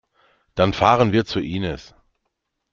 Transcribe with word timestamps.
Dann 0.55 0.73
fahren 0.73 1.11
wir 1.11 1.25
zu 1.25 1.39
Inis. 1.39 1.93